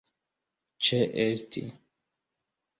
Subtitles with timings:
[0.87, 1.65] ĉeesti